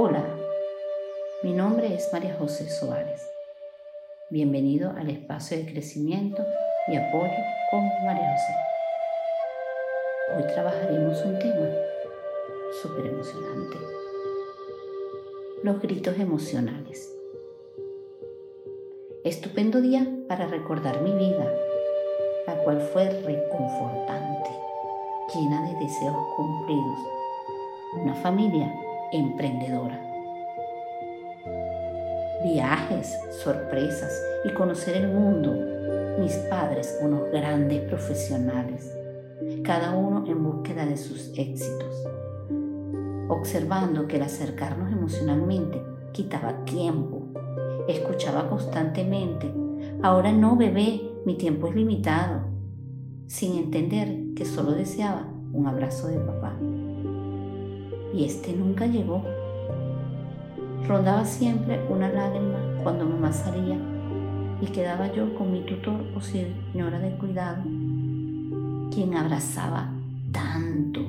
Hola, 0.00 0.22
mi 1.42 1.52
nombre 1.52 1.92
es 1.92 2.08
María 2.12 2.36
José 2.38 2.70
Suárez. 2.70 3.20
Bienvenido 4.30 4.92
al 4.96 5.10
espacio 5.10 5.56
de 5.56 5.66
crecimiento 5.66 6.40
y 6.86 6.94
apoyo 6.94 7.32
con 7.72 7.80
María 8.06 8.30
José. 8.30 8.52
Hoy 10.36 10.54
trabajaremos 10.54 11.20
un 11.24 11.38
tema 11.40 11.68
súper 12.80 13.06
emocionante. 13.06 13.76
Los 15.64 15.82
gritos 15.82 16.16
emocionales. 16.20 17.12
Estupendo 19.24 19.80
día 19.80 20.06
para 20.28 20.46
recordar 20.46 21.02
mi 21.02 21.10
vida, 21.10 21.52
la 22.46 22.54
cual 22.62 22.80
fue 22.92 23.10
reconfortante, 23.10 24.50
llena 25.34 25.68
de 25.68 25.74
deseos 25.84 26.16
cumplidos. 26.36 26.98
Una 28.00 28.14
familia 28.14 28.72
emprendedora. 29.12 30.00
Viajes, 32.44 33.18
sorpresas 33.42 34.12
y 34.44 34.50
conocer 34.50 34.96
el 34.96 35.08
mundo. 35.08 35.54
Mis 36.20 36.34
padres, 36.50 36.98
unos 37.02 37.30
grandes 37.30 37.80
profesionales, 37.82 38.92
cada 39.64 39.92
uno 39.92 40.24
en 40.26 40.42
búsqueda 40.42 40.84
de 40.84 40.96
sus 40.96 41.32
éxitos. 41.36 41.94
Observando 43.28 44.06
que 44.06 44.16
el 44.16 44.22
acercarnos 44.22 44.92
emocionalmente 44.92 45.82
quitaba 46.12 46.64
tiempo. 46.64 47.28
Escuchaba 47.88 48.48
constantemente, 48.48 49.52
ahora 50.02 50.32
no 50.32 50.56
bebé, 50.56 51.00
mi 51.24 51.36
tiempo 51.36 51.68
es 51.68 51.74
limitado, 51.74 52.42
sin 53.26 53.56
entender 53.56 54.34
que 54.34 54.44
solo 54.44 54.72
deseaba 54.72 55.26
un 55.52 55.66
abrazo 55.66 56.08
de 56.08 56.18
papá 56.18 56.54
y 58.12 58.24
este 58.24 58.52
nunca 58.52 58.86
llegó. 58.86 59.22
Rondaba 60.86 61.24
siempre 61.24 61.80
una 61.88 62.08
lágrima 62.08 62.58
cuando 62.82 63.04
mamá 63.04 63.32
salía 63.32 63.78
y 64.60 64.66
quedaba 64.66 65.12
yo 65.12 65.34
con 65.34 65.52
mi 65.52 65.60
tutor 65.60 66.00
o 66.16 66.20
señora 66.20 66.98
de 66.98 67.10
cuidado, 67.16 67.62
quien 68.90 69.14
abrazaba 69.14 69.92
tanto 70.32 71.00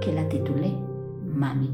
que 0.00 0.12
la 0.12 0.28
titulé 0.28 0.72
Mami. 1.24 1.70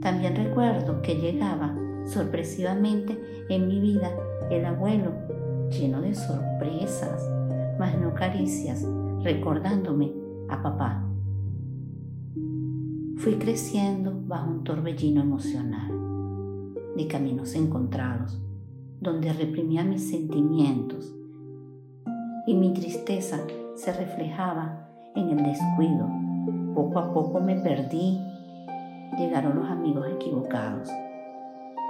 También 0.00 0.34
recuerdo 0.34 1.00
que 1.02 1.14
llegaba 1.14 1.74
sorpresivamente 2.06 3.18
en 3.48 3.68
mi 3.68 3.78
vida 3.80 4.10
el 4.50 4.64
abuelo, 4.64 5.12
lleno 5.70 6.00
de 6.00 6.14
sorpresas, 6.14 7.22
mas 7.78 7.96
no 7.98 8.12
caricias, 8.14 8.84
recordándome 9.22 10.12
a 10.48 10.60
papá 10.60 11.11
Fui 13.16 13.34
creciendo 13.34 14.12
bajo 14.26 14.50
un 14.50 14.64
torbellino 14.64 15.20
emocional, 15.20 15.90
de 16.96 17.06
caminos 17.06 17.54
encontrados, 17.54 18.40
donde 19.00 19.32
reprimía 19.32 19.84
mis 19.84 20.10
sentimientos 20.10 21.14
y 22.46 22.54
mi 22.54 22.72
tristeza 22.72 23.38
se 23.76 23.92
reflejaba 23.92 24.88
en 25.14 25.30
el 25.30 25.44
descuido. 25.44 26.08
Poco 26.74 26.98
a 26.98 27.12
poco 27.12 27.40
me 27.40 27.56
perdí. 27.56 28.18
Llegaron 29.16 29.56
los 29.56 29.70
amigos 29.70 30.06
equivocados, 30.08 30.88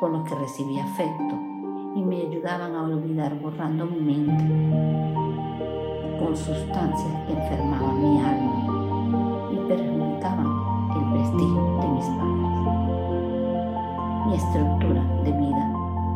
con 0.00 0.12
los 0.12 0.28
que 0.28 0.34
recibí 0.34 0.78
afecto 0.78 1.38
y 1.96 2.02
me 2.02 2.22
ayudaban 2.22 2.74
a 2.74 2.82
olvidar 2.82 3.38
borrando 3.40 3.86
mi 3.86 4.00
mente 4.00 5.12
con 6.18 6.36
sustancias 6.36 7.26
que 7.26 7.32
enfermaban 7.32 8.00
mi 8.00 8.20
alma 8.20 9.50
y 9.52 9.56
perjudicaban 9.68 10.61
de 11.12 11.88
mis 11.88 12.06
padres. 12.06 12.72
Mi 14.26 14.34
estructura 14.34 15.04
de 15.24 15.32
vida 15.32 15.72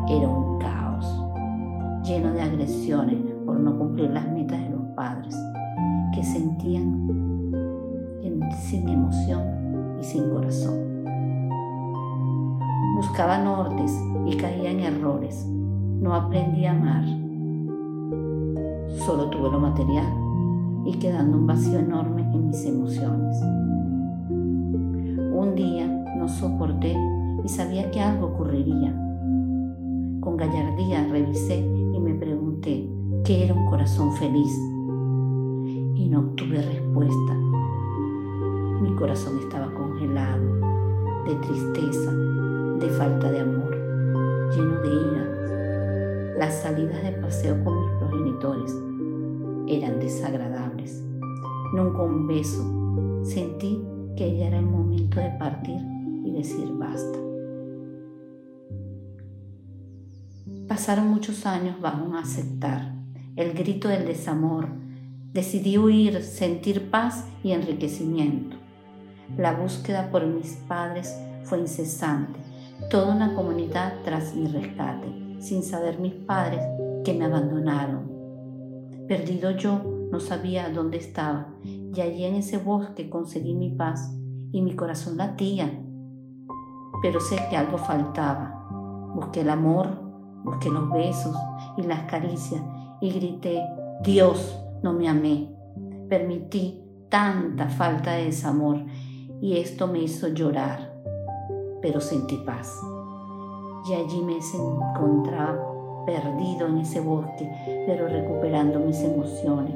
era 0.08 0.28
un 0.28 0.58
caos, 0.58 1.24
lleno 2.02 2.32
de 2.32 2.42
agresiones 2.42 3.18
por 3.44 3.58
no 3.58 3.76
cumplir 3.76 4.10
las 4.10 4.26
metas 4.28 4.60
de 4.60 4.70
los 4.70 4.82
padres, 4.94 5.36
que 6.14 6.22
sentían 6.22 7.06
sin 8.62 8.88
emoción 8.88 9.42
y 10.00 10.04
sin 10.04 10.30
corazón. 10.30 11.04
Buscaba 12.96 13.38
nortes 13.38 13.92
y 14.26 14.36
caía 14.36 14.70
en 14.70 14.80
errores. 14.80 15.46
No 15.46 16.14
aprendí 16.14 16.64
a 16.64 16.72
amar. 16.72 17.04
Solo 19.04 19.28
tuve 19.30 19.50
lo 19.50 19.60
material 19.60 20.06
y 20.84 20.98
quedando 20.98 21.36
un 21.36 21.46
vacío 21.46 21.78
enorme 21.78 22.22
en 22.22 22.46
mis 22.48 22.64
emociones. 22.64 23.36
Un 25.46 25.54
día 25.54 25.86
no 26.16 26.28
soporté 26.28 26.96
y 27.44 27.48
sabía 27.48 27.88
que 27.92 28.00
algo 28.00 28.26
ocurriría. 28.26 28.90
Con 30.20 30.36
gallardía 30.36 31.06
revisé 31.08 31.58
y 31.58 32.00
me 32.00 32.14
pregunté 32.14 32.90
qué 33.24 33.44
era 33.44 33.54
un 33.54 33.64
corazón 33.66 34.12
feliz. 34.14 34.52
Y 35.94 36.08
no 36.08 36.18
obtuve 36.18 36.60
respuesta. 36.60 37.34
Mi 38.82 38.92
corazón 38.96 39.38
estaba 39.38 39.72
congelado, 39.72 40.42
de 41.26 41.36
tristeza, 41.36 42.10
de 42.80 42.88
falta 42.98 43.30
de 43.30 43.38
amor, 43.38 43.70
lleno 44.50 44.80
de 44.80 44.88
ira. 44.88 46.38
Las 46.40 46.54
salidas 46.54 47.04
de 47.04 47.12
paseo 47.12 47.62
con 47.62 47.82
mis 47.82 47.90
progenitores 48.00 48.76
eran 49.68 50.00
desagradables. 50.00 51.04
Nunca 51.72 52.02
un 52.02 52.26
beso. 52.26 52.64
Sentí 53.22 53.80
que 54.16 54.36
ya 54.36 54.46
era 54.46 54.58
el 54.58 54.66
momento 54.66 55.20
de 55.20 55.30
partir 55.38 55.80
y 56.24 56.32
decir 56.32 56.68
basta. 56.72 57.18
Pasaron 60.68 61.08
muchos 61.08 61.46
años 61.46 61.80
bajo 61.80 62.04
un 62.04 62.16
aceptar, 62.16 62.92
el 63.36 63.52
grito 63.52 63.88
del 63.88 64.06
desamor. 64.06 64.68
Decidí 65.32 65.78
huir, 65.78 66.22
sentir 66.22 66.90
paz 66.90 67.26
y 67.44 67.52
enriquecimiento. 67.52 68.56
La 69.36 69.52
búsqueda 69.52 70.10
por 70.10 70.26
mis 70.26 70.54
padres 70.68 71.14
fue 71.44 71.60
incesante, 71.60 72.40
toda 72.90 73.14
una 73.14 73.34
comunidad 73.34 73.94
tras 74.04 74.34
mi 74.34 74.48
rescate, 74.48 75.06
sin 75.40 75.62
saber 75.62 76.00
mis 76.00 76.14
padres 76.14 76.62
que 77.04 77.12
me 77.12 77.26
abandonaron. 77.26 78.10
Perdido 79.06 79.52
yo, 79.52 79.95
no 80.10 80.20
sabía 80.20 80.70
dónde 80.70 80.98
estaba 80.98 81.48
y 81.64 82.00
allí 82.00 82.24
en 82.24 82.36
ese 82.36 82.58
bosque 82.58 83.10
conseguí 83.10 83.54
mi 83.54 83.70
paz 83.70 84.12
y 84.52 84.62
mi 84.62 84.74
corazón 84.74 85.16
latía. 85.16 85.70
Pero 87.02 87.20
sé 87.20 87.36
que 87.50 87.56
algo 87.56 87.78
faltaba. 87.78 88.66
Busqué 89.14 89.40
el 89.40 89.50
amor, 89.50 89.88
busqué 90.44 90.70
los 90.70 90.90
besos 90.90 91.36
y 91.76 91.82
las 91.82 92.02
caricias 92.02 92.62
y 93.00 93.10
grité, 93.10 93.62
Dios, 94.02 94.58
no 94.82 94.92
me 94.92 95.08
amé. 95.08 95.50
Permití 96.08 96.82
tanta 97.08 97.68
falta 97.68 98.12
de 98.12 98.26
desamor 98.26 98.78
y 99.40 99.56
esto 99.56 99.86
me 99.86 100.00
hizo 100.00 100.28
llorar, 100.28 100.94
pero 101.82 102.00
sentí 102.00 102.36
paz. 102.38 102.72
Y 103.88 103.94
allí 103.94 104.22
me 104.22 104.38
encontraba 104.38 105.58
perdido 106.06 106.68
en 106.68 106.78
ese 106.78 107.00
bosque, 107.00 107.50
pero 107.86 108.08
recuperando 108.08 108.78
mis 108.80 109.00
emociones 109.00 109.74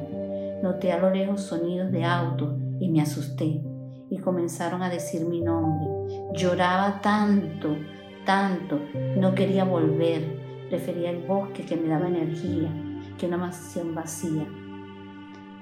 Noté 0.62 0.92
a 0.92 0.98
lo 0.98 1.10
lejos 1.10 1.40
sonidos 1.40 1.90
de 1.90 2.04
auto 2.04 2.58
y 2.80 2.90
me 2.90 3.00
asusté 3.00 3.62
y 4.10 4.18
comenzaron 4.18 4.82
a 4.82 4.90
decir 4.90 5.26
mi 5.26 5.40
nombre. 5.40 5.88
Lloraba 6.34 7.00
tanto, 7.00 7.76
tanto, 8.26 8.78
no 9.16 9.34
quería 9.34 9.64
volver. 9.64 10.38
Prefería 10.68 11.10
el 11.10 11.26
bosque 11.26 11.64
que 11.64 11.76
me 11.76 11.88
daba 11.88 12.08
energía 12.08 12.70
que 13.16 13.26
una 13.26 13.38
mansión 13.38 13.94
vacía. 13.94 14.46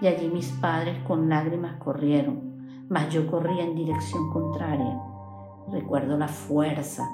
Y 0.00 0.06
allí 0.06 0.28
mis 0.28 0.48
padres 0.60 0.98
con 1.06 1.28
lágrimas 1.28 1.76
corrieron, 1.76 2.86
mas 2.88 3.08
yo 3.12 3.26
corría 3.26 3.64
en 3.64 3.76
dirección 3.76 4.30
contraria. 4.30 5.00
Recuerdo 5.70 6.18
la 6.18 6.28
fuerza 6.28 7.08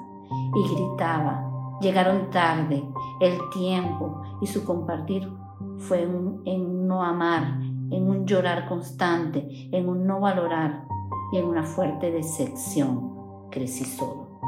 y 0.55 0.73
gritaba. 0.73 1.51
Llegaron 1.81 2.31
tarde, 2.31 2.83
el 3.19 3.37
tiempo 3.51 4.21
y 4.41 4.47
su 4.47 4.63
compartir 4.63 5.29
fue 5.77 6.03
en 6.03 6.87
no 6.87 7.03
amar 7.03 7.59
en 7.91 8.09
un 8.09 8.25
llorar 8.25 8.67
constante, 8.67 9.69
en 9.71 9.89
un 9.89 10.05
no 10.05 10.19
valorar 10.19 10.85
y 11.31 11.37
en 11.37 11.45
una 11.45 11.63
fuerte 11.63 12.11
decepción. 12.11 13.13
Crecí 13.49 13.85
solo. 13.85 14.39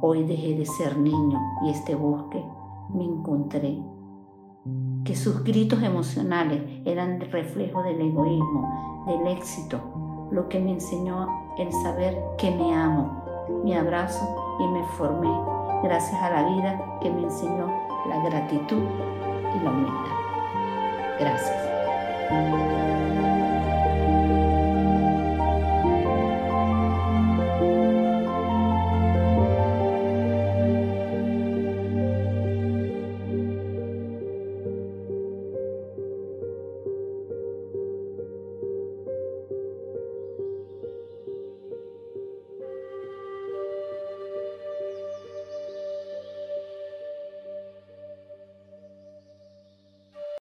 Hoy 0.00 0.24
dejé 0.24 0.56
de 0.56 0.66
ser 0.66 0.98
niño 0.98 1.40
y 1.64 1.70
este 1.70 1.94
bosque 1.94 2.44
me 2.92 3.04
encontré 3.04 3.82
que 5.04 5.16
sus 5.16 5.42
gritos 5.42 5.82
emocionales 5.82 6.62
eran 6.84 7.20
reflejo 7.20 7.82
del 7.82 8.00
egoísmo, 8.00 9.04
del 9.06 9.26
éxito, 9.26 10.28
lo 10.30 10.48
que 10.48 10.60
me 10.60 10.72
enseñó 10.72 11.26
el 11.58 11.72
saber 11.72 12.16
que 12.38 12.50
me 12.50 12.74
amo, 12.74 13.22
mi 13.64 13.74
abrazo 13.74 14.36
y 14.60 14.68
me 14.68 14.84
formé 14.96 15.30
gracias 15.82 16.22
a 16.22 16.30
la 16.30 16.48
vida 16.48 16.98
que 17.00 17.10
me 17.10 17.24
enseñó 17.24 17.66
la 18.08 18.22
gratitud 18.24 18.82
y 19.56 19.64
la 19.64 19.70
humildad. 19.70 20.21
Gracias. 21.22 23.21